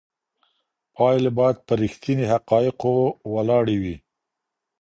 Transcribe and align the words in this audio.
پایلي 0.95 1.31
باید 1.37 1.57
پر 1.67 1.77
رښتیني 1.83 2.25
حقایقو 2.33 2.93
وولاړي 3.31 3.77
وي. 3.83 3.95